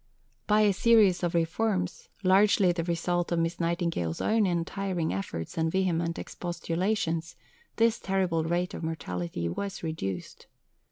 By 0.47 0.61
a 0.61 0.73
series 0.73 1.21
of 1.21 1.35
reforms, 1.35 2.09
largely 2.23 2.71
the 2.71 2.83
result 2.83 3.31
of 3.31 3.37
Miss 3.37 3.59
Nightingale's 3.59 4.19
own 4.19 4.47
untiring 4.47 5.13
efforts 5.13 5.59
and 5.59 5.71
vehement 5.71 6.17
expostulations, 6.17 7.35
this 7.75 7.99
terrible 7.99 8.43
rate 8.43 8.73
of 8.73 8.81
mortality 8.81 9.47
was 9.47 9.83
reduced. 9.83 10.47